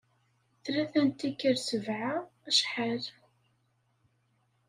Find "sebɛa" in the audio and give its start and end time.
1.67-2.13